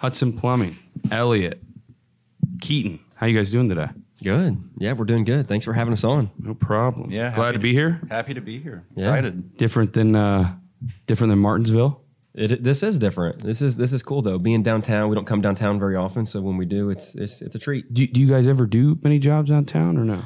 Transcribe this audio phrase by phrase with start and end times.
[0.00, 0.78] Hudson Plumbing,
[1.10, 1.62] Elliott,
[2.62, 3.00] Keaton.
[3.16, 3.88] How you guys doing today?
[4.22, 4.56] Good.
[4.78, 5.46] Yeah, we're doing good.
[5.46, 6.30] Thanks for having us on.
[6.38, 7.10] No problem.
[7.10, 8.00] Yeah, glad happy to be here.
[8.08, 8.82] Happy to be here.
[8.96, 9.08] Yeah.
[9.08, 9.58] Excited.
[9.58, 10.56] Different than uh,
[11.06, 12.00] different than Martinsville.
[12.32, 13.40] It, this is different.
[13.40, 14.38] This is this is cool though.
[14.38, 17.54] Being downtown, we don't come downtown very often, so when we do, it's it's it's
[17.54, 17.92] a treat.
[17.92, 20.22] Do, do you guys ever do many jobs downtown or no?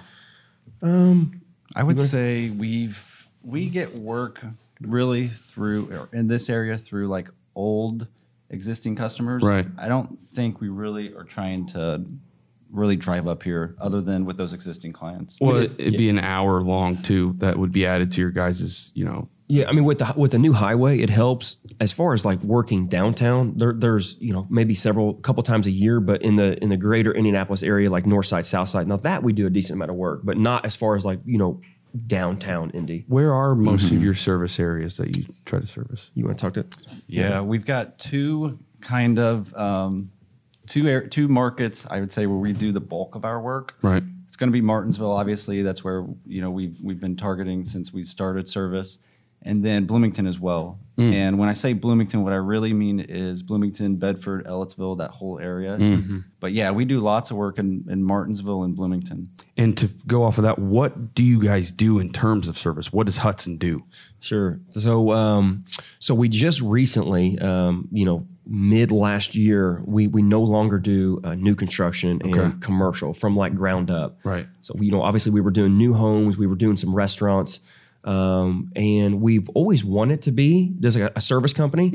[0.82, 1.42] Um,
[1.74, 4.40] I would say we've we get work
[4.80, 8.06] really through or in this area through like old
[8.54, 9.42] existing customers.
[9.42, 9.66] Right.
[9.78, 12.04] I don't think we really are trying to
[12.70, 15.38] really drive up here other than with those existing clients.
[15.40, 17.34] Well, did- it'd be an hour long too.
[17.38, 20.30] That would be added to your guys' you know Yeah, I mean with the with
[20.32, 23.54] the new highway, it helps as far as like working downtown.
[23.58, 26.76] There, there's you know maybe several couple times a year, but in the in the
[26.76, 29.90] greater Indianapolis area, like North Side, South Side, now that we do a decent amount
[29.90, 31.60] of work, but not as far as like you know
[32.06, 33.04] downtown Indy.
[33.08, 36.10] Where are most of your service areas that you try to service?
[36.14, 36.66] You want to talk to?
[37.06, 40.10] Yeah, we've got two kind of um,
[40.66, 41.86] two air, two markets.
[41.88, 43.76] I would say where we do the bulk of our work.
[43.82, 44.02] Right.
[44.26, 45.62] It's going to be Martinsville, obviously.
[45.62, 48.98] That's where you know we've we've been targeting since we started service,
[49.44, 50.78] and then Bloomington as well.
[50.96, 55.40] And when I say Bloomington, what I really mean is Bloomington, Bedford, Ellettsville, that whole
[55.40, 55.76] area.
[56.38, 59.28] But yeah, we do lots of work in, in Martinsville and Bloomington.
[59.56, 62.92] And to go off of that, what do you guys do in terms of service?
[62.92, 63.82] What does Hudson do?
[64.20, 64.60] Sure.
[64.70, 65.64] So, um,
[65.98, 71.20] so we just recently, um, you know, mid last year, we we no longer do
[71.24, 72.56] uh, new construction and Okay.
[72.60, 74.20] commercial from like ground up.
[74.22, 74.46] Right.
[74.60, 77.58] So, you know, obviously we were doing new homes, we were doing some restaurants,
[78.04, 81.90] um, and we've always wanted to be there's like a, a service company.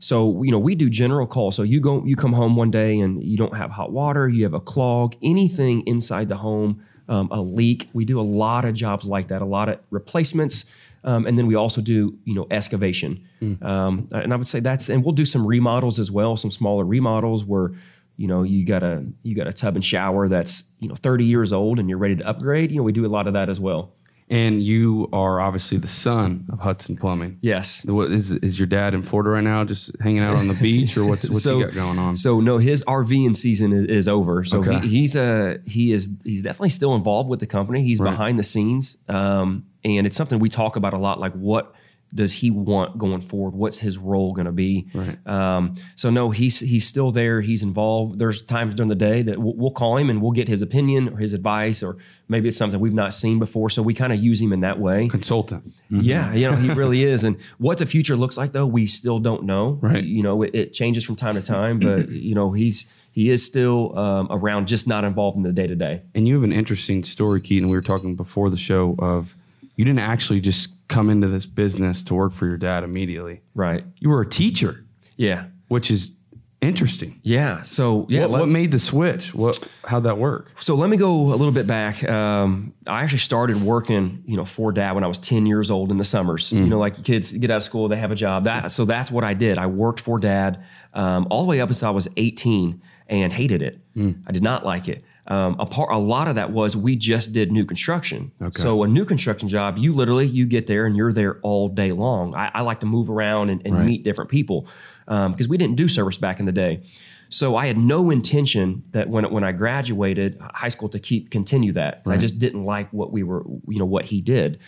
[0.00, 1.54] So, you know, we do general calls.
[1.54, 4.42] So you go, you come home one day and you don't have hot water, you
[4.42, 7.88] have a clog, anything inside the home, um, a leak.
[7.92, 10.64] We do a lot of jobs like that, a lot of replacements.
[11.04, 13.24] Um, and then we also do, you know, excavation.
[13.64, 16.84] Um, and I would say that's, and we'll do some remodels as well, some smaller
[16.84, 17.72] remodels where,
[18.16, 21.24] you know, you got a you got a tub and shower that's you know 30
[21.24, 22.70] years old and you're ready to upgrade.
[22.70, 23.94] You know, we do a lot of that as well.
[24.32, 27.36] And you are obviously the son of Hudson Plumbing.
[27.42, 27.84] Yes.
[27.84, 30.96] What is is your dad in Florida right now, just hanging out on the beach,
[30.96, 32.16] or what's what's he got going on?
[32.16, 34.42] So no, his RVing season is, is over.
[34.42, 34.80] So Okay.
[34.80, 37.82] he, he's a he is he's definitely still involved with the company.
[37.82, 38.10] He's Right.
[38.10, 41.20] behind the scenes, um, and it's something we talk about a lot.
[41.20, 41.74] Like what
[42.14, 43.54] does he want going forward?
[43.54, 44.88] What's his role going to be?
[44.94, 45.26] Right.
[45.26, 47.40] Um, so no, he's he's still there.
[47.40, 48.18] He's involved.
[48.18, 51.08] There's times during the day that we'll, we'll call him and we'll get his opinion
[51.08, 51.96] or his advice, or
[52.28, 53.70] maybe it's something we've not seen before.
[53.70, 55.08] So we kind of use him in that way.
[55.08, 55.72] Consultant.
[55.88, 57.24] Yeah, you know, he really is.
[57.24, 59.78] And what the future looks like, though, we still don't know.
[59.80, 60.04] Right.
[60.04, 63.44] You know, it, it changes from time to time, but you know, he's he is
[63.44, 66.02] still um, around, just not involved in the day to day.
[66.14, 67.68] And you have an interesting story, Keaton.
[67.68, 69.36] We were talking before the show of
[69.76, 73.42] you didn't actually just come into this business to work for your dad immediately.
[73.54, 73.84] Right.
[73.98, 74.84] You were a teacher,
[75.16, 75.46] Yeah.
[75.68, 76.16] which is
[76.60, 77.18] interesting.
[77.22, 77.62] Yeah.
[77.62, 78.20] So yeah.
[78.22, 79.34] what, let- what made the switch?
[79.34, 79.66] What?
[79.84, 80.50] How'd that work?
[80.60, 82.08] So let me go a little bit back.
[82.08, 85.90] Um, I actually started working, you know, for dad when I was 10 years old
[85.90, 86.52] in the summers.
[86.52, 88.44] You know, like kids get out of school, they have a job.
[88.44, 89.58] That so that's what I did.
[89.58, 90.62] I worked for dad
[90.94, 93.80] um, all the way up until I was 18 and hated it.
[94.26, 95.04] I did not like it.
[95.28, 98.32] Um, a part, a lot of that was we just did new construction.
[98.42, 98.60] Okay.
[98.60, 101.92] So a new construction job, you literally you get there and you're there all day
[101.92, 102.34] long.
[102.34, 103.86] I, I like to move around and, and Right.
[103.86, 104.66] meet different people
[105.06, 106.82] because we didn't do service back in the day.
[107.28, 111.72] So I had no intention that when when I graduated high school to keep continue
[111.74, 112.02] that.
[112.06, 114.58] I just didn't like what we were, you know, what he did.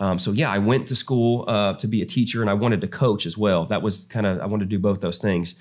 [0.00, 2.80] Um, so yeah, I went to school uh, to be a teacher, and I wanted
[2.80, 3.66] to coach as well.
[3.66, 5.54] That was kind of I wanted to do both those things.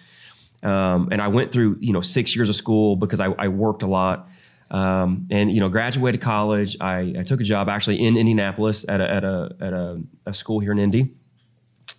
[0.63, 3.83] Um, and I went through you know six years of school because I, I worked
[3.83, 4.27] a lot.
[4.69, 6.75] Um, and you know, graduated college.
[6.81, 10.33] I, I took a job actually in Indianapolis at a at a at a, a
[10.33, 11.11] school here in Indy,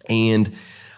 [0.09, 0.55] and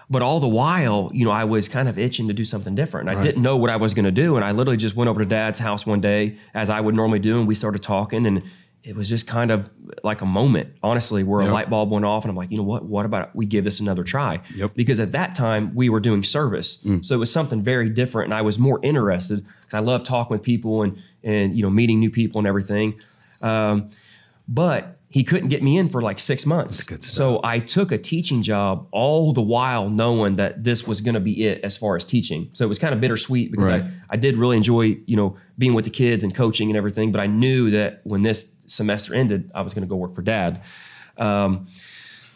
[0.08, 3.08] but all the while, you know, I was kind of itching to do something different.
[3.08, 5.20] I didn't know what I was going to do, and I literally just went over
[5.20, 8.42] to Dad's house one day, as I would normally do, and we started talking, and
[8.82, 9.70] it was just kind of
[10.02, 11.50] like a moment, honestly, where Yep.
[11.50, 12.84] a light bulb went off, and I'm like, you know what?
[12.86, 14.40] What about we give this another try?
[14.56, 14.72] Yep.
[14.74, 18.34] Because at that time we were doing service, so it was something very different, and
[18.34, 21.98] I was more interested because I love talking with people and and you know meeting
[22.00, 23.00] new people and everything.
[23.42, 23.90] Um,
[24.48, 26.76] but he couldn't get me in for like six months.
[27.04, 31.20] So I took a teaching job all the while knowing that this was going to
[31.20, 32.48] be it as far as teaching.
[32.52, 33.82] So it was kind of bittersweet because Right.
[33.82, 37.10] I, I did really enjoy, you know, being with the kids and coaching and everything.
[37.10, 40.22] But I knew that when this semester ended, I was going to go work for
[40.22, 40.62] dad.
[41.18, 41.66] Um,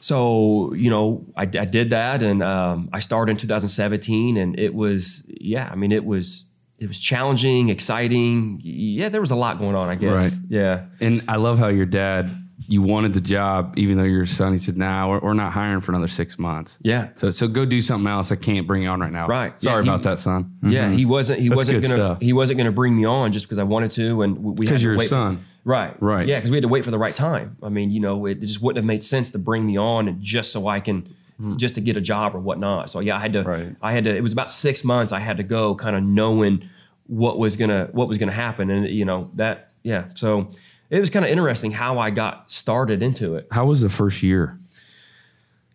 [0.00, 4.74] so, you know, I, I did that and um, I started in 2017 and it
[4.74, 6.46] was, yeah, I mean, it was,
[6.78, 8.60] it was challenging, exciting.
[8.62, 10.22] Yeah, there was a lot going on, I guess.
[10.22, 10.32] Right.
[10.48, 10.86] Yeah.
[11.00, 12.30] And I love how your dad
[12.66, 14.52] you wanted the job, even though your son.
[14.52, 17.10] He said, "Nah, we're, we're not hiring for another six months." Yeah.
[17.14, 18.32] So so go do something else.
[18.32, 19.26] I can't bring you on right now.
[19.26, 19.60] Right.
[19.60, 20.56] Sorry Yeah, he- about that, son.
[20.62, 20.96] Yeah, mm-hmm.
[20.96, 21.40] he wasn't.
[21.40, 22.18] He That's wasn't gonna.
[22.22, 24.82] He wasn't gonna bring me on just because I wanted to, and we- 'Cause to
[24.84, 25.44] you're his for- son.
[25.64, 26.26] right, Right.
[26.26, 27.56] Yeah, because we had to wait for the right time.
[27.62, 30.08] I mean, you know, it, it just wouldn't have made sense to bring me on
[30.08, 31.06] and just so I can,
[31.38, 31.56] Hmm.
[31.56, 32.90] just to get a job or whatnot.
[32.90, 33.42] So yeah, I had to.
[33.42, 33.76] Right.
[33.82, 34.16] I had to.
[34.16, 35.12] It was about six months.
[35.12, 36.68] I had to go, kind of knowing
[37.06, 39.72] what was gonna what was gonna happen, and you know that.
[39.82, 40.06] Yeah.
[40.14, 40.50] So
[40.90, 43.48] it was kind of interesting how I got started into it.
[43.50, 44.60] How was the first year?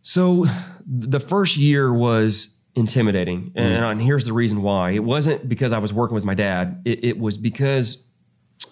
[0.02, 0.46] So
[0.88, 3.60] the first year was intimidating, hmm.
[3.60, 4.92] and, and here's the reason why.
[4.92, 6.82] It wasn't because I was working with my dad.
[6.86, 8.06] It, it was because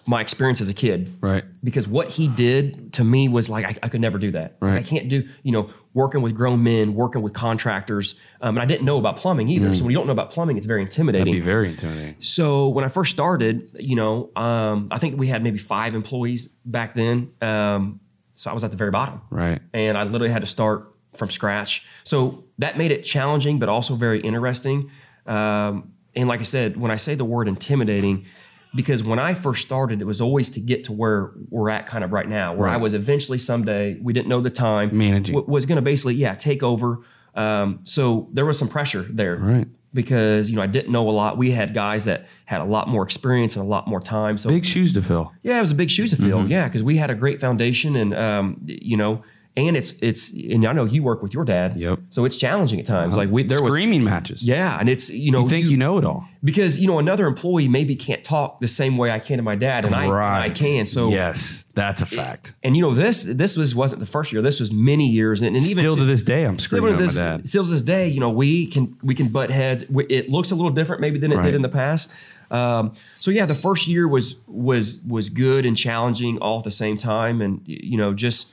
[0.06, 1.16] my experience as a kid.
[1.20, 1.44] Right.
[1.64, 4.56] Because what he did to me was like I, I could never do that.
[4.60, 8.62] Like, I can't do you know working with grown men, working with contractors, um, and
[8.62, 9.74] I didn't know about plumbing either.
[9.74, 11.26] So when you don't know about plumbing, it's very intimidating.
[11.26, 12.16] That'd be very intimidating.
[12.20, 16.46] So when I first started, you know, um, I think we had maybe five employees
[16.64, 17.32] back then.
[17.42, 18.00] Um,
[18.36, 19.60] so I was at the very bottom, Right.
[19.72, 21.84] and I literally had to start from scratch.
[22.04, 24.90] So that made it challenging, but also very interesting.
[25.26, 28.26] Um, and like I said, when I say the word intimidating,
[28.78, 32.04] because when I first started, it was always to get to where we're at kind
[32.04, 35.34] of right now, where I was eventually someday, we didn't know the time, Managing.
[35.34, 37.00] w- was going to basically, yeah, take over.
[37.34, 39.66] Um, so there was some pressure there Right.
[39.92, 41.36] because you know I didn't know a lot.
[41.36, 44.38] We had guys that had a lot more experience and a lot more time.
[44.38, 45.32] So Big shoes to fill.
[45.42, 46.38] yeah, it was a big shoes to fill.
[46.38, 46.52] Mm-hmm.
[46.52, 49.22] Yeah, because we had a great foundation, and um, you know,
[49.66, 51.76] and it's it's and I know you work with your dad.
[51.76, 51.98] Yep.
[52.10, 53.16] So it's challenging at times.
[53.16, 54.42] Like we there was Screaming matches.
[54.42, 56.24] yeah, and it's you know You think you know it all.
[56.44, 59.56] because you know another employee maybe can't talk the same way I can to my
[59.56, 60.06] dad, and I
[60.46, 60.86] I can.
[60.86, 62.54] So yes, that's a fact.
[62.62, 64.42] and you know this this was wasn't the first year.
[64.42, 67.02] This was many years, and, and even Still to this day, I'm still screaming to
[67.02, 67.48] at this my dad.
[67.48, 69.84] still to this day, you know, we can we can butt heads.
[70.08, 71.46] It looks a little different maybe than it Right.
[71.46, 72.08] did in the past.
[72.50, 76.70] Um, so yeah, the first year was was was good and challenging all at the
[76.70, 78.52] same time, and you know, just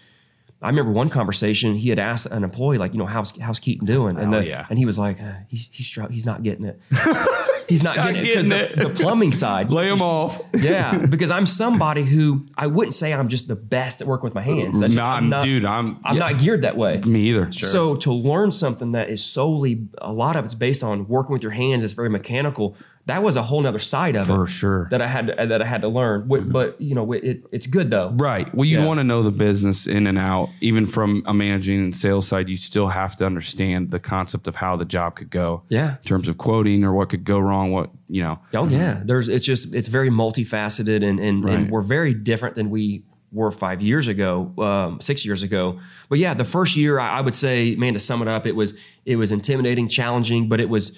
[0.62, 3.86] I remember one conversation he had asked an employee like, you know, how's how's Keaton
[3.86, 4.18] doing?
[4.18, 4.66] And Oh, the, yeah.
[4.70, 6.80] and he was like, uh, he's he's he's not getting it.
[7.68, 9.72] He's not, not getting, it because the, the plumbing side.
[9.72, 10.40] Lay them off.
[10.56, 14.36] Yeah, because I'm somebody who I wouldn't say I'm just the best at working with
[14.36, 14.80] my hands.
[14.80, 16.30] That's Nah, I'm not, dude, I'm- I'm yeah.
[16.30, 17.02] not geared that way.
[17.02, 17.52] Me either.
[17.52, 21.42] So to learn something that is solely a lot of it's based on working with
[21.42, 22.76] your hands, it's very mechanical.
[23.08, 24.88] That was a whole nother side of it For sure.
[24.90, 26.28] that I had to, that I had to learn.
[26.28, 28.10] Wh- But you know, it, it's good though.
[28.16, 28.54] Right.
[28.56, 28.86] Well, you Yeah.
[28.86, 32.50] want to know the business in and out, even from a managing and sales side.
[32.50, 35.62] You still have to understand the concept of how the job could go.
[35.70, 35.98] Yeah.
[35.98, 37.72] In terms of quoting or what could go wrong.
[37.72, 38.40] What you know.
[38.56, 41.54] Oh yeah, there's it's just it's very multifaceted and and, Right.
[41.56, 45.78] and we're very different than we were five years ago, um, six years ago.
[46.10, 48.56] But yeah, the first year I, I would say, man, to sum it up, it
[48.56, 48.74] was
[49.06, 50.98] it was intimidating, challenging, but it was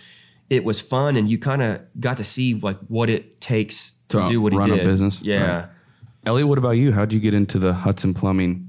[0.50, 4.20] it was fun, and you kind of got to see like what it takes to,
[4.20, 5.20] To do what run he a business?
[5.22, 5.56] Yeah.
[5.56, 5.66] Right.
[6.26, 6.92] Elliott, what about you?
[6.92, 8.68] How'd you get into the Hudson Plumbing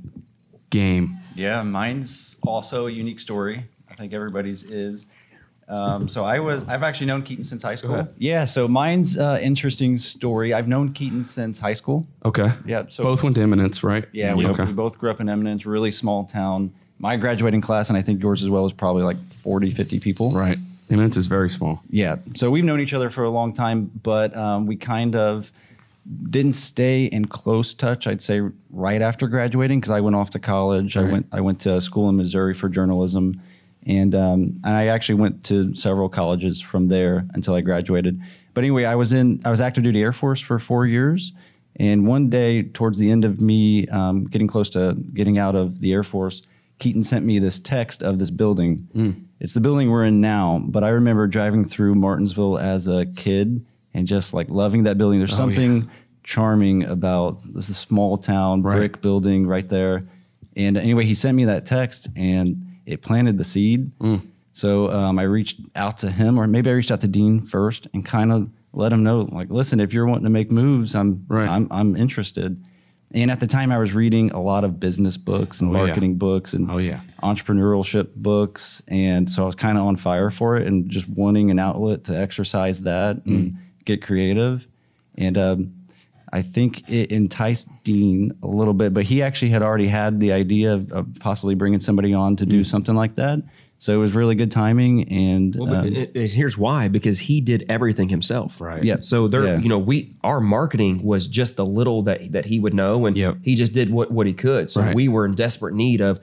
[0.71, 1.19] game?
[1.35, 3.65] Yeah, mine's also a unique story.
[3.91, 5.07] I think everybody's is.
[5.69, 8.09] Um, so I was I've actually known Keaton since high school.
[8.17, 10.55] Yeah, so mine's uh, interesting story.
[10.55, 12.07] I've known Keaton since high school.
[12.25, 12.49] Okay.
[12.65, 14.05] Yeah, so Both went to Eminence, right?
[14.13, 14.65] Yeah, we, Okay.
[14.65, 16.73] we both grew up in Eminence, really small town.
[16.99, 20.31] My graduating class, and I think yours as well, was probably like 40, 50 people.
[20.31, 20.57] Right.
[20.91, 21.83] Eminence is very small.
[21.91, 22.17] Yeah.
[22.35, 25.53] So we've known each other for a long time, but um, we kind of
[26.31, 28.07] didn't stay in close touch.
[28.07, 28.41] I'd say
[28.71, 30.97] right after graduating because I went off to college.
[30.97, 33.41] I went I went to school in Missouri for journalism,
[33.87, 38.21] and um, and I actually went to several colleges from there until I graduated.
[38.55, 41.33] But anyway, I was in I was active duty Air Force for four years,
[41.77, 45.81] and one day towards the end of me um, getting close to getting out of
[45.81, 46.43] the Air Force,
[46.79, 48.89] Keaton sent me this text of this building.
[49.41, 53.65] It's the building we're in now, but I remember driving through Martinsville as a kid
[53.95, 55.19] and just like loving that building.
[55.21, 55.89] There's something
[56.25, 58.77] charming about this small town Right.
[58.77, 60.03] brick building right there.
[60.57, 63.91] And anyway, he sent me that text and it planted the seed.
[64.53, 67.87] So um, I reached out to him, or maybe I reached out to Dean first
[67.95, 71.25] and kind of let him know, like, listen, if you're wanting to make moves, I'm
[71.29, 71.49] Right.
[71.49, 72.61] I'm I'm interested.
[73.13, 75.87] And at the time, I was reading a lot of business books and Oh, yeah.
[75.87, 77.01] marketing books and Oh, yeah.
[77.23, 78.83] entrepreneurship books.
[78.89, 82.05] And so I was kind of on fire for it and just wanting an outlet
[82.05, 84.67] to exercise that and get creative.
[85.17, 85.75] And um,
[86.31, 90.33] I think it enticed Dean a little bit, but he actually had already had the
[90.33, 93.43] idea of, of possibly bringing somebody on to do something like that.
[93.81, 95.09] So it was really good timing.
[95.09, 98.61] And Well, but um, it- it- here's why: because he did everything himself.
[98.61, 98.83] Right.
[98.83, 98.97] Yeah.
[99.01, 99.59] So there, Yeah.
[99.61, 103.17] you know, we our marketing was just the little that that he would know, and
[103.17, 103.37] Yep.
[103.43, 104.71] he just did what what he could.
[104.71, 104.95] So Right.
[104.95, 106.19] we were in desperate need of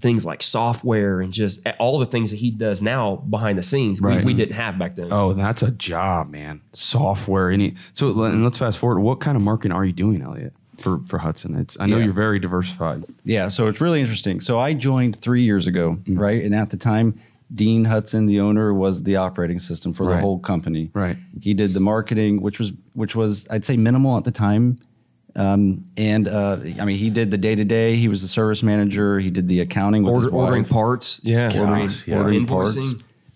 [0.00, 4.00] things like software and just all the things that he does now behind the scenes.
[4.00, 4.18] Right.
[4.18, 5.08] We, we didn't have back then.
[5.12, 6.60] Oh, that's a job, man.
[6.72, 7.50] Software.
[7.50, 9.00] Any so and let's fast forward.
[9.00, 10.54] What kind of marketing are you doing, Elliott?
[10.82, 11.56] For for Hudson?
[11.56, 12.04] It's I know Yeah.
[12.04, 13.04] you're very diversified.
[13.24, 14.40] Yeah, so it's really interesting.
[14.40, 16.42] So I joined three years ago, right?
[16.44, 17.14] And at the time,
[17.54, 20.90] Dean Hudson, the owner, was the operating system for the whole company.
[20.94, 21.16] Right.
[21.40, 24.76] He did the marketing, which was which was I'd say minimal at the time.
[25.34, 27.96] Um, and uh, I mean, he did the day to day.
[27.96, 29.18] He was the service manager.
[29.18, 31.20] He did the accounting with Order, his ordering parts.
[31.22, 31.50] Yeah.
[31.58, 32.16] Ordering, yeah.
[32.18, 32.76] ordering parts.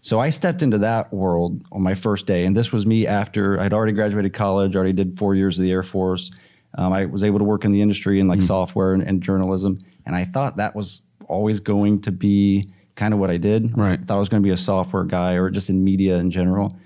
[0.02, 3.58] So I stepped into that world on my first day, and this was me after
[3.58, 6.30] I'd already graduated college, already did four years of the Air Force.
[6.76, 9.78] Um, I was able to work in the industry in like software and, and journalism,
[10.04, 13.76] and I thought that was always going to be kind of what I did.
[13.76, 13.98] Right.
[13.98, 16.30] I thought I was going to be a software guy or just in media in
[16.30, 16.76] general.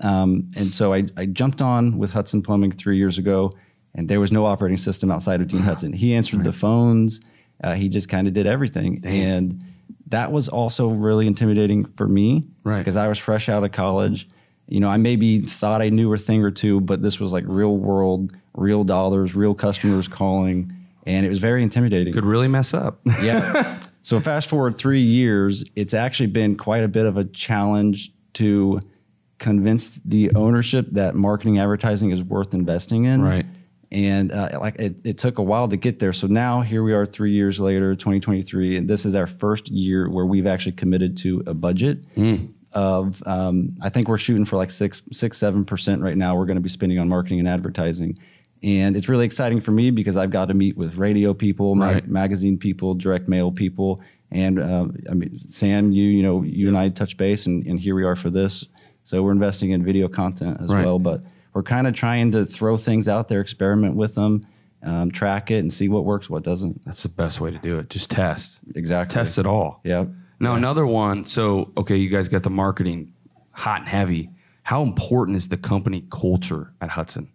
[0.00, 3.52] Um, and so I, I jumped on with Hudson Plumbing three years ago,
[3.94, 5.92] and there was no operating system outside of Dean Hudson.
[5.92, 7.20] He answered the phones.
[7.62, 9.64] Uh, he just kind of did everything, and
[10.06, 12.78] that was also really intimidating for me, Right.
[12.78, 14.28] Because I was fresh out of college.
[14.68, 17.44] You know, I maybe thought I knew a thing or two, but this was like
[17.46, 20.72] real world, real dollars, real customers calling,
[21.06, 22.12] and it was very intimidating.
[22.12, 23.00] Could really mess up.
[23.22, 23.80] Yeah.
[24.02, 28.80] so fast forward three years, it's actually been quite a bit of a challenge to
[29.38, 33.22] convince the ownership that marketing advertising is worth investing in.
[33.22, 33.46] Right.
[33.90, 36.12] And uh, like it, it took a while to get there.
[36.12, 40.10] So now here we are, three years later, 2023, and this is our first year
[40.10, 42.04] where we've actually committed to a budget
[42.72, 43.22] of.
[43.26, 46.36] Um, I think we're shooting for like six, six, seven percent right now.
[46.36, 48.18] We're going to be spending on marketing and advertising,
[48.62, 52.06] and it's really exciting for me because I've got to meet with radio people, Right.
[52.08, 54.00] magazine people, direct mail people,
[54.30, 57.78] and uh, I mean Sam, you you know you and I touch base, and, and
[57.80, 58.64] here we are for this.
[59.04, 60.84] So we're investing in video content as Right.
[60.84, 61.22] well, but
[61.54, 64.42] we're kind of trying to throw things out there, experiment with them,
[64.82, 66.84] um, track it, and see what works, what doesn't.
[66.84, 67.88] That's the best way to do it.
[67.90, 68.58] Just test.
[68.74, 69.14] Exactly.
[69.14, 69.80] Test it all.
[69.84, 70.04] Yeah.
[70.40, 71.24] Now another one.
[71.24, 73.12] So okay, you guys got the marketing
[73.52, 74.30] hot and heavy.
[74.62, 77.30] How important is the company culture at Hudson?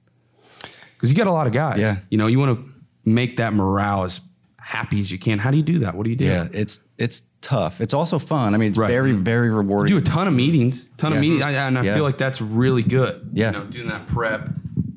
[1.03, 1.79] Because you got a lot of guys.
[1.79, 1.97] Yeah.
[2.09, 4.21] You know, you want to make that morale as
[4.57, 5.37] happy as you can.
[5.37, 5.95] How do you do that?
[5.95, 6.23] What do you do?
[6.23, 7.81] Yeah, it's it's tough.
[7.81, 8.55] It's also fun.
[8.55, 8.87] I mean, it's Right.
[8.87, 9.93] very very You rewarding.
[9.93, 11.93] do a ton of meetings, ton of meetings, I, and I Yeah.
[11.95, 13.31] feel like that's really good.
[13.33, 13.47] Yeah.
[13.47, 14.49] You know, doing that prep,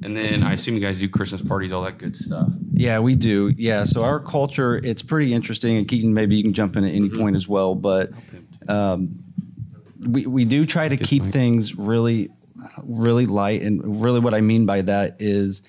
[0.05, 2.53] and then I assume you guys do Christmas parties, all that good stuff.
[2.73, 3.53] Yeah, we do.
[3.57, 6.95] Yeah, so our culture it's pretty interesting, and Keaton, maybe you can jump in at
[6.95, 7.75] any point as well.
[7.75, 8.13] But
[8.69, 9.19] um,
[10.07, 12.31] we we do try to keep things really
[12.85, 15.63] really light, and really what I mean by that is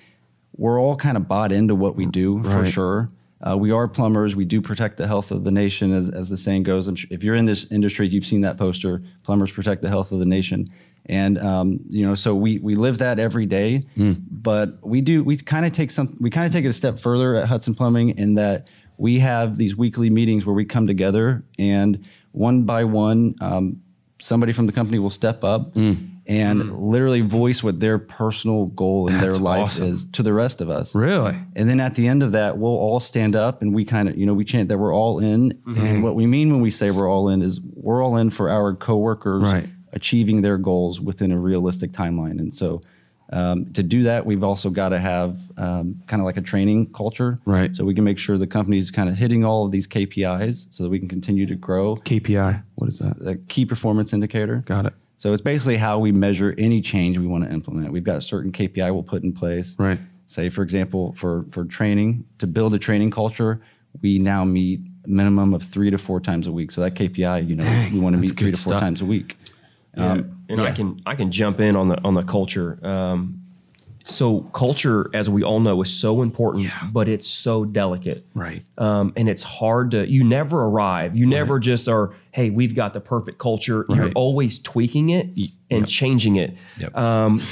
[0.58, 3.08] we're all kind of bought into what we do for sure.
[3.40, 4.34] Uh, we are plumbers.
[4.34, 6.88] We do protect the health of the nation, as, as the saying goes.
[6.88, 10.10] I'm sure if you're in this industry, you've seen that poster: "Plumbers protect the health
[10.10, 10.68] of the nation."
[11.06, 13.84] And um, you know, so we we live that every day.
[13.96, 16.98] But we do we kind of take some we kind of take it a step
[16.98, 21.44] further at Hudson Plumbing in that we have these weekly meetings where we come together
[21.60, 23.80] and one by one, um,
[24.20, 25.76] somebody from the company will step up
[26.28, 29.88] and literally voice what their personal goal in That's their life awesome.
[29.92, 30.94] is to the rest of us.
[30.94, 31.34] Really?
[31.56, 34.16] And then at the end of that, we'll all stand up and we kind of,
[34.18, 35.52] you know, we chant that we're all in.
[35.52, 35.80] Mm-hmm.
[35.80, 38.50] And what we mean when we say we're all in is we're all in for
[38.50, 39.68] our coworkers Right.
[39.94, 42.38] achieving their goals within a realistic timeline.
[42.38, 42.82] And so
[43.32, 46.92] um, to do that, we've also got to have um, kind of like a training
[46.92, 47.38] culture.
[47.46, 47.74] Right.
[47.74, 50.82] So we can make sure the company's kind of hitting all of these KPIs so
[50.82, 51.96] that we can continue to grow.
[51.96, 52.62] KPI.
[52.76, 53.18] What is that?
[53.18, 54.62] The key performance indicator.
[54.66, 54.92] Got it.
[55.18, 57.92] So it's basically how we measure any change we want to implement.
[57.92, 59.76] We've got a certain KPI we'll put in place.
[59.76, 59.98] Right.
[60.26, 63.60] Say, for example, for for training to build a training culture,
[64.00, 66.70] we now meet a minimum of three to four times a week.
[66.70, 68.80] So that KPI, you know, Dang, we want to meet three good to four stuff.
[68.80, 69.36] times a week.
[69.96, 72.78] Um, and I can I can jump in on the on the culture.
[72.86, 73.42] Um,
[74.08, 76.88] so culture, as we all know, is so important, Yeah.
[76.92, 78.26] but it's so delicate.
[78.34, 78.64] Right.
[78.78, 81.14] Um, and it's hard to you never arrive.
[81.14, 83.84] You never just are, hey, we've got the perfect culture.
[83.88, 85.28] You're always tweaking it
[85.70, 86.56] and changing it.
[86.78, 86.96] Yep.
[86.96, 87.42] Um,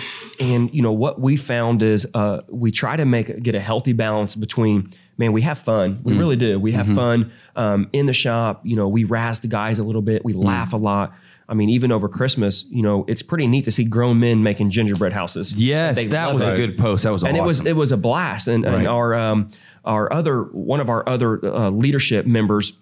[0.41, 3.93] and you know what we found is uh, we try to make get a healthy
[3.93, 5.99] balance between man, we have fun.
[6.03, 6.61] We really do.
[6.61, 8.61] We have fun um, in the shop.
[8.65, 10.25] You know, we razz the guys a little bit.
[10.25, 11.15] We laugh a lot.
[11.49, 14.71] I mean, even over Christmas, you know, it's pretty neat to see grown men making
[14.71, 15.53] gingerbread houses.
[15.63, 17.05] Yes, that was it a good post.
[17.05, 17.45] That was and awesome.
[17.45, 18.49] it was it was a blast.
[18.49, 19.51] And, and our um,
[19.85, 22.73] our other one of our other uh, leadership members.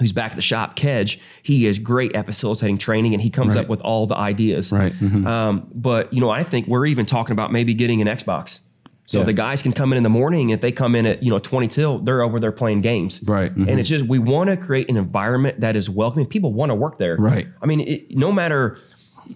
[0.00, 0.74] Who's back at the shop?
[0.74, 1.20] Kedge.
[1.42, 3.62] He is great at facilitating training, and he comes Right.
[3.64, 4.72] up with all the ideas.
[4.72, 4.92] Right.
[4.98, 5.26] Mhm.
[5.26, 8.60] Um, but you know, I think we're even talking about maybe getting an Xbox,
[9.12, 9.24] so Yeah.
[9.26, 10.50] the guys can come in in the morning.
[10.50, 13.20] If they come in at you know twenty till, they're over there playing games.
[13.26, 13.54] Right.
[13.54, 13.68] Mhm.
[13.68, 16.26] And it's just we want to create an environment that is welcoming.
[16.26, 17.16] People want to work there.
[17.16, 17.46] Right.
[17.60, 18.78] I mean, it, no matter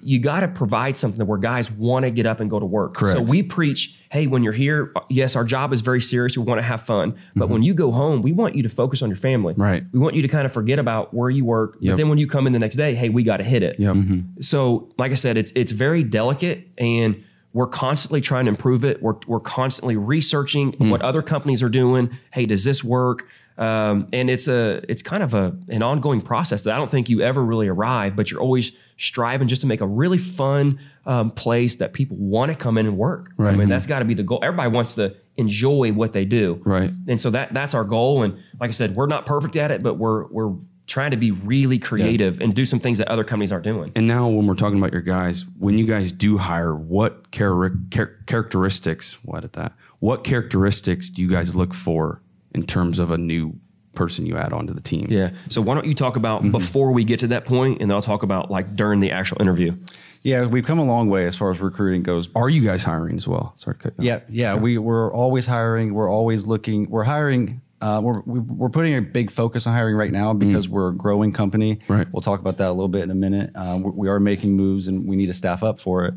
[0.03, 2.95] you got to provide something where guys want to get up and go to work.
[2.95, 3.17] Correct.
[3.17, 6.37] So we preach, hey, when you're here, yes, our job is very serious.
[6.37, 9.01] We want to have fun, but when you go home, we want you to focus
[9.01, 9.55] on your family.
[9.55, 9.63] Mm-hmm.
[9.63, 9.85] Right.
[9.93, 11.77] We want you to kind of forget about where you work.
[11.81, 11.93] Yep.
[11.93, 13.79] But then when you come in the next day, hey, we got to hit it.
[13.79, 13.97] Yep.
[14.41, 17.23] So, like I said, it's it's very delicate, and
[17.57, 19.03] we're constantly trying to improve it.
[19.03, 22.11] We're, we're constantly researching what other companies are doing.
[22.31, 23.27] Hey, does this work?
[23.57, 27.09] Um, and it's a it's kind of a an ongoing process that I don't think
[27.09, 31.31] you ever really arrive, but you're always striving just to make a really fun um,
[31.31, 33.31] place that people want to come in and work.
[33.55, 34.41] I mean, that's got to be the goal.
[34.43, 36.91] Everybody wants to enjoy what they do, Right.
[37.09, 38.23] And so that that's our goal.
[38.23, 40.53] And like I said, we're not perfect at it, but we're we're
[40.87, 43.93] trying to be really creative and do some things that other companies aren't doing.
[43.97, 47.73] And now, when we're talking about your guys, when you guys do hire, what char-
[47.91, 49.15] char- characteristics?
[49.23, 49.73] What at that?
[49.99, 52.23] What characteristics do you guys look for
[52.55, 53.59] in terms of a new
[53.95, 55.09] person you add onto the team?
[55.11, 55.33] Yeah.
[55.49, 56.53] So why don't you talk about mm-hmm.
[56.53, 59.41] before we get to that point, and then I'll talk about like during the actual
[59.41, 59.77] interview.
[60.23, 62.29] Yeah, we've come a long way as far as recruiting goes.
[62.35, 63.53] Are you guys hiring as well?
[63.57, 64.09] Sorry, to cut you.
[64.09, 65.95] Yeah, yeah, we we're always hiring.
[65.95, 66.91] We're always looking.
[66.91, 67.61] We're hiring.
[67.81, 70.95] Uh, we're we- we're putting a big focus on hiring right now because we're a
[70.95, 71.79] growing company.
[71.89, 72.07] Right.
[72.13, 73.51] We'll talk about that a little bit in a minute.
[73.55, 76.15] Um, we, we are making moves and we need to staff up for it.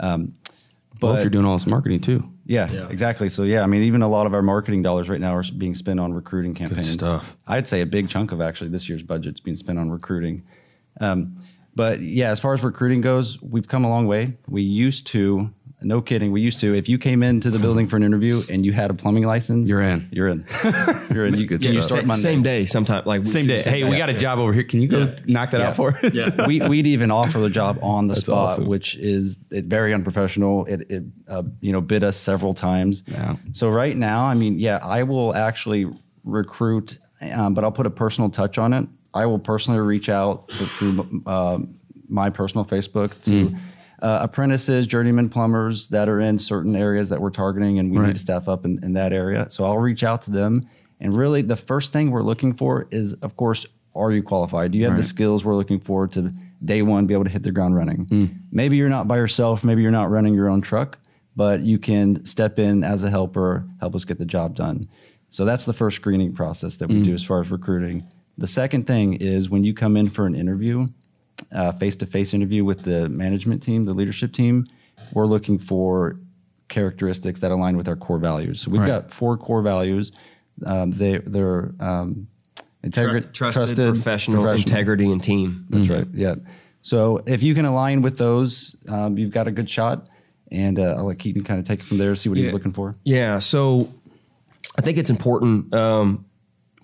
[0.00, 0.34] Um,
[0.98, 3.28] but Well, if you're doing all this marketing too, yeah, exactly.
[3.28, 5.74] So yeah, I mean, even a lot of our marketing dollars right now are being
[5.74, 6.90] spent on recruiting campaigns.
[6.92, 7.36] stuff.
[7.46, 10.42] I'd say a big chunk of actually this year's budget's being spent on recruiting.
[11.00, 11.36] Um,
[11.74, 14.34] but yeah, as far as recruiting goes, we've come a long way.
[14.48, 15.50] We used to,
[15.82, 16.74] no kidding, we used to.
[16.74, 19.68] If you came into the building for an interview and you had a plumbing license,
[19.68, 20.08] You're in.
[20.10, 20.46] You're in.
[21.12, 21.34] You're in.
[21.34, 22.22] You could Yeah, start Sa- Monday.
[22.22, 23.60] same day, sometime like same day.
[23.62, 24.64] Hey, we got a job over here.
[24.64, 26.30] Can you go knock that out for us?
[26.46, 28.66] we, we'd even offer the job on the spot, awesome.
[28.66, 30.64] which is it, very unprofessional.
[30.66, 33.04] It, it uh, you know bid us several times.
[33.06, 33.36] Yeah.
[33.52, 35.86] So right now, I mean, yeah, I will actually
[36.24, 38.88] recruit, um, but I'll put a personal touch on it.
[39.14, 41.58] I will personally reach out through uh,
[42.08, 43.48] my personal Facebook to.
[43.48, 43.56] Hmm.
[44.02, 48.08] Uh, apprentices, journeyman plumbers that are in certain areas that we're targeting, and we Right.
[48.08, 49.46] need to staff up in, in that area.
[49.48, 50.66] So I'll reach out to them.
[51.00, 54.72] And really, the first thing we're looking for is, of course, are you qualified?
[54.72, 56.30] Do you have the skills we're looking for to
[56.64, 58.04] day one be able to hit the ground running?
[58.10, 58.24] Hmm.
[58.52, 59.64] Maybe you're not by yourself.
[59.64, 60.98] Maybe you're not running your own truck,
[61.34, 64.84] but you can step in as a helper, help us get the job done.
[65.30, 67.04] So that's the first screening process that we Hmm.
[67.04, 68.04] do as far as recruiting.
[68.38, 70.88] The second thing is when you come in for an interview,
[71.78, 74.66] face to face interview with the management team, the leadership team,
[75.12, 76.18] we're looking for
[76.68, 78.60] characteristics that align with our core values.
[78.60, 78.88] So we've Right.
[78.88, 80.12] got four core values.
[80.64, 82.26] Um, they, they're um,
[82.82, 85.66] integrity, trusted, professional, integrity, and team.
[85.70, 86.06] That's right.
[86.12, 86.36] Yeah.
[86.82, 90.08] So if you can align with those, um, you've got a good shot.
[90.52, 92.72] And uh, I'll let Keaton kind of take it from there, see what he's looking
[92.72, 92.94] for.
[93.02, 93.40] Yeah.
[93.40, 93.92] So
[94.78, 96.25] I think it's important um,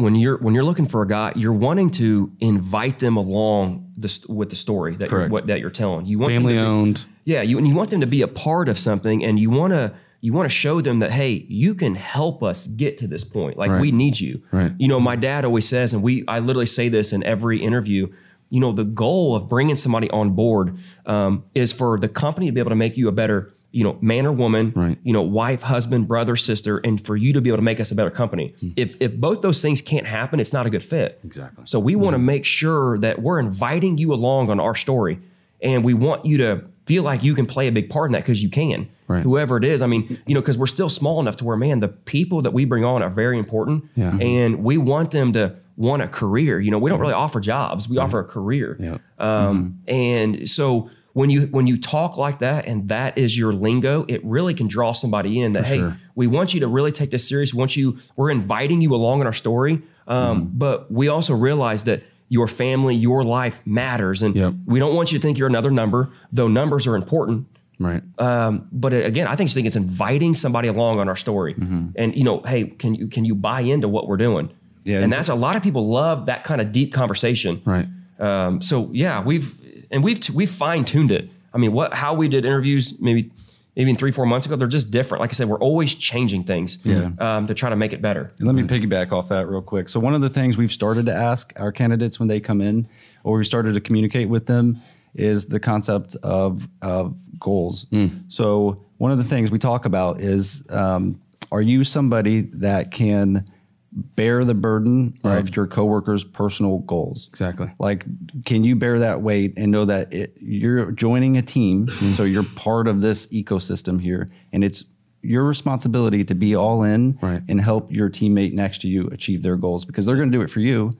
[0.02, 4.26] when you're when you're looking for a guy, you're wanting to invite them along this,
[4.26, 6.06] with the story that you're, what, that you're telling.
[6.06, 7.04] You want them Family to be- owned.
[7.24, 9.72] Yeah, you and you want them to be a part of something, and you want
[9.72, 13.24] to you want to show them that hey, you can help us get to this
[13.24, 13.56] point.
[13.56, 13.80] Like Right.
[13.80, 14.42] we need you.
[14.52, 14.72] Right.
[14.78, 18.08] You know, my dad always says, and we I literally say this in every interview.
[18.50, 22.52] You know, the goal of bringing somebody on board um, is for the company to
[22.52, 24.98] be able to make you a better, you know, man or woman, Right.
[25.02, 27.90] you know, wife, husband, brother, sister, and for you to be able to make us
[27.90, 28.54] a better company.
[28.60, 28.68] Hmm.
[28.76, 31.18] If if both those things can't happen, it's not a good fit.
[31.24, 31.64] Exactly.
[31.66, 32.26] So we want to mm-hmm.
[32.26, 35.18] make sure that we're inviting you along on our story,
[35.60, 38.22] and we want you to feel like you can play a big part in that
[38.22, 38.88] because you can.
[39.08, 39.22] Right.
[39.22, 41.80] Whoever it is, I mean, you know, because we're still small enough to where, man,
[41.80, 44.10] the people that we bring on are very important, Yeah.
[44.10, 44.22] Mm-hmm.
[44.22, 46.60] and we want them to want a career.
[46.60, 48.76] You know, we don't really offer jobs; we offer a career.
[48.80, 48.98] Yeah.
[49.18, 49.94] Um, mm-hmm.
[49.94, 54.24] And so when you when you talk like that, and that is your lingo, it
[54.24, 55.52] really can draw somebody in.
[55.52, 55.98] That hey, sure.
[56.14, 57.52] we want you to really take this serious.
[57.52, 60.58] We want you, we're inviting you along in our story, um, Mm-hmm.
[60.58, 64.54] but we also realize that your family, your life matters, and Yep.
[64.64, 67.46] we don't want you to think you're another number, though numbers are important.
[67.78, 68.02] Right.
[68.18, 71.88] Um, but again, I think just think it's inviting somebody along on our story, Mm-hmm.
[71.96, 74.50] and you know, hey, can you can you buy into what we're doing?
[74.84, 77.60] Yeah, and and that's a lot of people love that kind of deep conversation.
[77.66, 77.86] Right.
[78.18, 79.60] Um, so yeah, we've
[79.92, 81.28] and we've we've fine tuned it.
[81.54, 83.30] I mean, what how we did interviews maybe
[83.76, 85.20] even three four months ago, they're just different.
[85.20, 87.10] Like I said, we're always changing things Yeah.
[87.20, 88.30] um, to try to make it better.
[88.38, 89.88] And let me piggyback off that real quick.
[89.88, 92.86] So one of the things we've started to ask our candidates when they come in,
[93.24, 94.78] or we started to communicate with them,
[95.14, 97.86] is the concept of of goals.
[98.28, 103.46] So one of the things we talk about is, um, are you somebody that can
[103.92, 107.28] bear the burden of your coworkers' personal goals?
[107.28, 107.70] Exactly.
[107.78, 108.06] Like,
[108.44, 112.12] can you bear that weight and know that it, you're joining a team, mm-hmm.
[112.12, 114.84] so you're part of this ecosystem here, and it's
[115.22, 117.42] your responsibility to be all in Right.
[117.48, 120.42] and help your teammate next to you achieve their goals because they're going to do
[120.42, 120.90] it for you.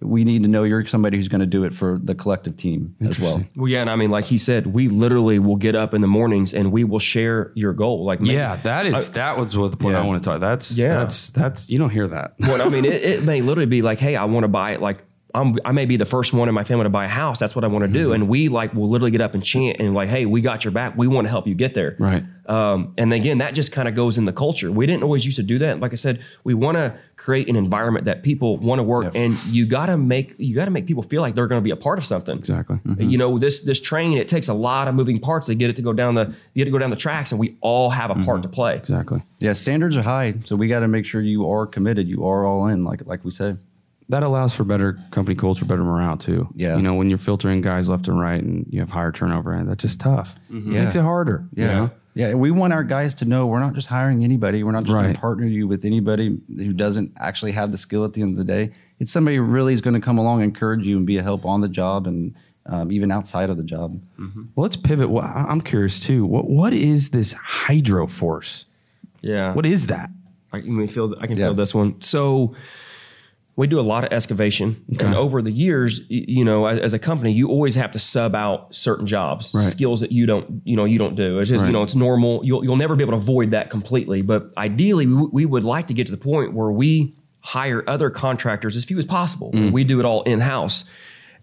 [0.00, 2.96] We need to know you're somebody who's going to do it for the collective team
[3.00, 3.44] as well.
[3.54, 6.06] Well, yeah, and I mean, like he said, we literally will get up in the
[6.08, 8.04] mornings and we will share your goal.
[8.04, 10.40] Like, maybe- Yeah, that is that was what the point I want to talk.
[10.40, 10.94] That's Yeah.
[11.00, 12.34] that's that's you don't hear that.
[12.40, 14.80] Well, I mean, it, it may literally be like, hey, I want to buy it.
[14.80, 17.38] Like, I'm, I may be the first one in my family to buy a house.
[17.38, 18.06] That's what I want to do.
[18.06, 18.14] Mm-hmm.
[18.14, 20.72] And we like will literally get up and chant and like, hey, we got your
[20.72, 20.96] back.
[20.96, 21.96] We want to help you get there.
[21.98, 22.24] Right.
[22.46, 24.70] Um, and again, that just kind of goes in the culture.
[24.70, 25.80] We didn't always used to do that.
[25.80, 29.42] Like I said, we want to create an environment that people want to work, and
[29.46, 31.70] you got to make you got to make people feel like they're going to be
[31.70, 32.36] a part of something.
[32.36, 32.76] Exactly.
[32.84, 33.08] Uh, mm-hmm.
[33.08, 35.76] You know, this this train it takes a lot of moving parts to get it
[35.76, 38.10] to go down the you get to go down the tracks, and we all have
[38.10, 38.42] a part mm-hmm.
[38.42, 38.76] to play.
[38.76, 39.22] Exactly.
[39.38, 42.08] Yeah, standards are high, so we got to make sure you are committed.
[42.08, 43.58] You are all in, like like we said.
[44.12, 46.48] That allows for better company culture, better morale too.
[46.54, 46.76] Yeah.
[46.76, 49.68] You know, when you're filtering guys left and right and you have higher turnover, and
[49.68, 50.34] that's just tough.
[50.50, 51.00] It makes Yeah.
[51.00, 51.44] it harder.
[51.54, 51.72] you Yeah.
[51.74, 51.90] know?
[52.14, 54.62] Yeah, we want our guys to know we're not just hiring anybody.
[54.64, 58.04] We're not just going to partner you with anybody who doesn't actually have the skill
[58.04, 58.72] at the end of the day.
[59.00, 61.46] It's somebody who really is going to come along, encourage you, and be a help
[61.46, 62.34] on the job and
[62.66, 63.98] um, even outside of the job.
[64.18, 65.08] Well, let's pivot.
[65.10, 66.26] Well, I- I'm curious too.
[66.26, 68.66] What what is this Hydro Force?
[69.22, 69.54] Yeah.
[69.54, 70.10] What is that?
[70.52, 71.46] I can feel I can Yeah.
[71.46, 71.94] feel this one.
[72.02, 72.54] So
[73.54, 76.98] we do a lot of excavation, and over the years, you know, as, as a
[76.98, 79.70] company, you always have to sub out certain jobs, Right.
[79.70, 81.38] skills that you don't, you know, you don't do.
[81.38, 81.66] It's just, Right.
[81.68, 82.40] you know, it's normal.
[82.44, 84.22] You'll you'll never be able to avoid that completely.
[84.22, 88.08] But ideally, we, we would like to get to the point where we hire other
[88.08, 89.50] contractors as few as possible.
[89.52, 90.84] We do it all in house.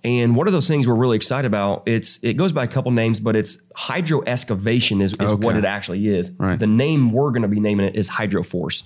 [0.04, 2.90] And one of those things we're really excited about, it's it goes by a couple
[2.92, 6.32] names, but it's hydro excavation is, is what it actually is.
[6.40, 6.58] Right.
[6.58, 8.84] The name we're going to be naming it is Hydro Force.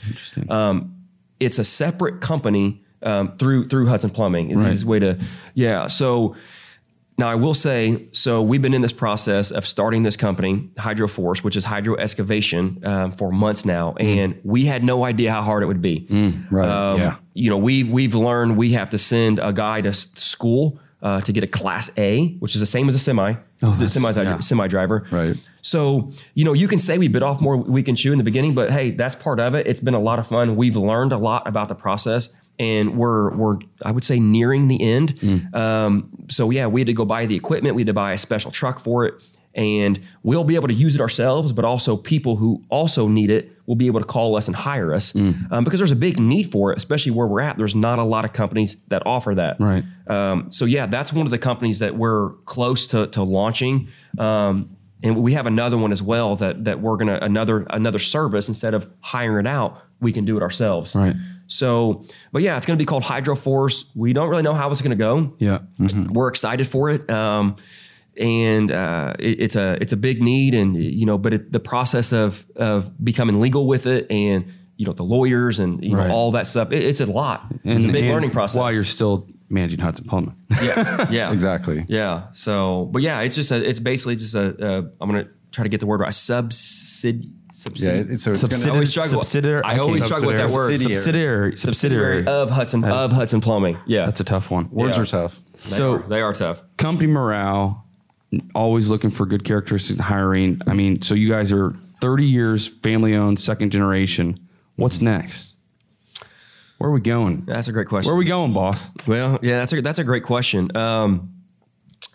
[0.50, 0.96] Um,
[1.40, 4.50] it's a separate company um, through through Hudson Plumbing.
[4.52, 4.72] It's Right.
[4.72, 5.20] this way to
[5.54, 5.88] yeah.
[5.88, 6.36] So
[7.18, 11.08] now I will say, so we've been in this process of starting this company, Hydro
[11.08, 15.44] Force, which is hydro excavation, um, for months now, and we had no idea how
[15.44, 16.08] hard it would be.
[16.50, 16.68] Right.
[16.68, 17.16] Um, Yeah.
[17.36, 21.32] You know, we we've learned we have to send a guy to school uh, to
[21.34, 24.40] get a Class A, which is the same as a semi, the semi yeah.
[24.40, 25.06] semi driver.
[25.12, 25.36] Right.
[25.62, 28.24] So you know, you can say we bit off more we can chew in the
[28.24, 29.68] beginning, but hey, that's part of it.
[29.68, 30.56] It's been a lot of fun.
[30.56, 32.30] We've learned a lot about the process.
[32.60, 35.20] And we're we're I would say nearing the end.
[35.54, 37.76] Um, so yeah, we had to go buy the equipment.
[37.76, 39.16] We had to buy a special truck for it,
[39.56, 41.52] and we'll be able to use it ourselves.
[41.52, 44.94] But also, people who also need it will be able to call us and hire
[44.94, 47.58] us um, because there's a big need for it, especially where we're at.
[47.58, 49.60] There's not a lot of companies that offer that.
[49.60, 49.84] Right.
[50.08, 53.88] Um, so yeah, that's one of the companies that we're close to, to launching.
[54.20, 58.48] Um, and we have another one as well that that we're gonna another another service
[58.48, 60.96] instead of hiring it out, we can do it ourselves.
[60.96, 61.16] Right.
[61.54, 63.86] So, but yeah, it's gonna be called Hydro Force.
[63.96, 65.34] We don't really know how it's gonna go.
[65.40, 65.60] Yeah.
[66.10, 67.10] We're excited for it.
[67.10, 67.56] Um,
[68.18, 71.60] and uh, it, it's a it's a big need, and you know, but it, the
[71.60, 74.46] process of of becoming legal with it, and
[74.78, 76.08] you know, the lawyers and you Right.
[76.08, 77.46] know all that stuff, it, it's a lot.
[77.64, 78.58] it's a big learning process.
[78.58, 80.36] While you're still managing Hudson Plumbing.
[80.62, 81.86] yeah, yeah, Exactly.
[81.88, 82.24] yeah.
[82.34, 85.62] So, but yeah, it's just a, it's basically just a, uh, I'm going to try
[85.64, 86.10] to get the word right.
[86.12, 88.14] Subsid, subsid, Yeah.
[88.14, 89.24] It's, so it's I gonna, always struggle.
[89.24, 90.06] Subsidiary- I always okay.
[90.08, 90.72] struggle with that word.
[90.72, 90.96] Subsidiary.
[90.96, 91.58] Subsidiary.
[91.58, 92.28] Subsidiary.
[92.28, 93.78] of Hudson, of Hudson Plumbing.
[93.86, 94.06] Yeah.
[94.06, 94.70] That's a tough one.
[94.72, 95.04] words Yeah.
[95.04, 95.40] are tough.
[95.66, 96.62] They so are, they are tough.
[96.78, 97.86] company morale,
[98.56, 100.60] always looking for good characteristics in hiring.
[100.68, 104.40] I mean, so you guys are 30 years family owned, second generation.
[104.76, 105.54] What's next?
[106.80, 107.44] Where are we going?
[107.46, 108.10] That's a great question.
[108.10, 108.90] Where are we going, boss?
[109.08, 110.76] Well, yeah, that's a that's a great question.
[110.76, 111.30] Um,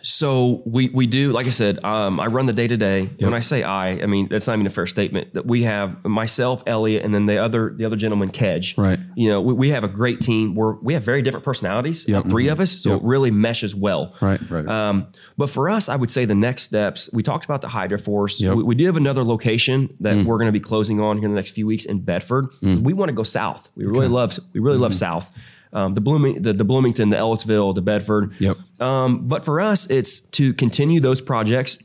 [0.09, 3.11] so we we do, like I said, um, I run the day to day.
[3.18, 5.35] When I say I, I mean that's not even a fair statement.
[5.35, 8.77] That we have myself, Elliott, and then the other the other gentleman, Kedge.
[8.79, 8.99] Right.
[9.16, 10.55] You know, we, we have a great team.
[10.55, 12.09] We're we have very different personalities.
[12.09, 12.25] Yep.
[12.27, 13.01] uh, Three of us, so Yep.
[13.01, 14.14] it really meshes well.
[14.23, 14.40] Right.
[14.51, 14.66] Right.
[14.66, 17.11] Um, but for us, I would say the next steps.
[17.12, 18.40] We talked about the Hydro Force.
[18.40, 18.55] Yep.
[18.57, 21.33] We, we do have another location that we're going to be closing on here in
[21.33, 22.47] the next few weeks in Bedford.
[22.62, 23.68] We want to go south.
[23.75, 24.38] We really love.
[24.55, 25.33] We really love South.
[25.73, 28.35] Um, the Blooming, the, the Bloomington, the Ellettsville, the Bedford.
[28.39, 28.57] Yep.
[28.81, 31.79] Um, but for us, it's to continue those projects,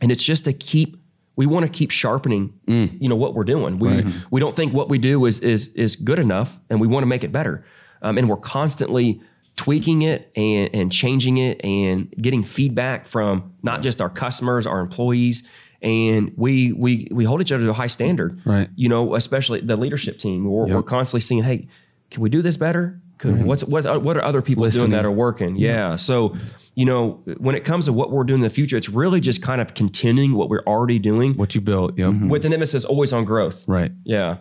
[0.00, 0.96] and it's just to keep.
[1.34, 2.52] We want to keep sharpening,
[3.00, 3.78] you know, what we're doing.
[3.78, 7.02] We we don't think what we do is is is good enough, and we want
[7.02, 7.64] to make it better.
[8.02, 9.22] Um, and we're constantly
[9.56, 14.80] tweaking it and and changing it and getting feedback from not just our customers, our
[14.80, 15.42] employees,
[15.80, 18.40] and we we we hold each other to a high standard.
[18.44, 18.68] Right.
[18.76, 20.44] You know, especially the leadership team.
[20.44, 21.68] We're, we're constantly seeing, hey,
[22.12, 23.00] can we do this better?
[23.18, 23.44] Could, mm-hmm.
[23.44, 25.56] What's what uh, what are other people doing that are working?
[25.56, 25.96] Yeah.
[25.96, 26.36] So,
[26.74, 29.42] you know, when it comes to what we're doing in the future, it's really just
[29.42, 31.96] kind of continuing what we're already doing What you built.
[31.96, 32.10] Yep.
[32.10, 32.28] Mm-hmm.
[32.28, 33.64] with an emphasis always on growth.
[33.66, 33.92] Right.
[34.04, 34.38] Yeah.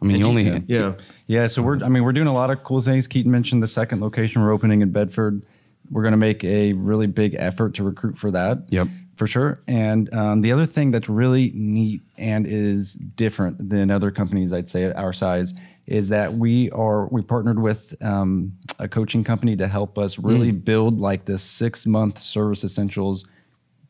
[0.00, 0.64] I mean, you only.
[0.66, 0.94] Yeah.
[1.26, 3.06] Yeah, so we're I mean we're doing a lot of cool things.
[3.06, 5.46] Keaton mentioned the second location we're opening in Bedford.
[5.90, 8.64] We're going to make a really big effort to recruit for that.
[8.70, 8.88] Yep.
[9.16, 9.60] for sure.
[9.66, 14.68] And um, the other thing that's really neat and is different than other companies, I'd
[14.68, 15.54] say our size,
[15.88, 20.52] is that we are we partnered with um, a coaching company to help us really
[20.52, 23.24] build like this six month service essentials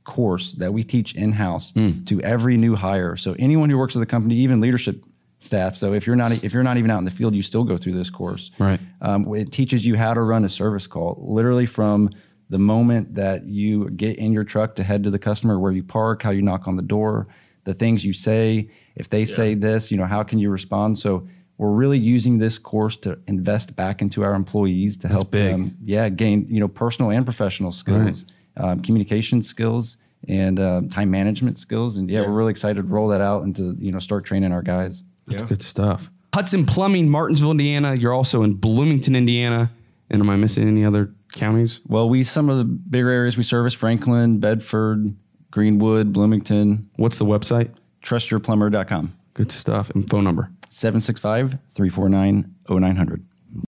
[0.04, 1.72] course that we teach in house
[2.06, 3.16] to every new hire.
[3.16, 5.02] So anyone who works at the company, even leadership
[5.40, 5.76] staff.
[5.76, 7.76] So if you're not if you're not even out in the field, you still go
[7.76, 8.52] through this course.
[8.58, 8.80] Right.
[9.00, 12.10] Um, it teaches you how to run a service call, literally from
[12.48, 15.82] the moment that you get in your truck to head to the customer, where you
[15.82, 17.26] park, how you knock on the door,
[17.64, 18.70] the things you say.
[18.94, 20.98] If they say this, you know, how can you respond?
[20.98, 21.28] So
[21.58, 25.50] we're really using this course to invest back into our employees to help big.
[25.50, 28.24] them, yeah, gain you know personal and professional skills,
[28.56, 29.96] um, communication skills,
[30.28, 31.96] and um, time management skills.
[31.96, 34.52] And yeah, we're really excited to roll that out and to you know start training
[34.52, 35.02] our guys.
[35.26, 36.08] That's good stuff.
[36.34, 37.94] Hudson Plumbing, Martinsville, Indiana.
[37.94, 39.70] You're also in Bloomington, Indiana.
[40.10, 41.80] And am I missing any other counties?
[41.86, 45.16] Well, we some of the bigger areas we service: Franklin, Bedford,
[45.50, 46.88] Greenwood, Bloomington.
[46.96, 47.70] What's the website?
[48.04, 49.14] TrustYourPlumber.com.
[49.34, 49.90] Good stuff.
[49.90, 50.50] And phone number.
[50.68, 53.27] 765 349 0900.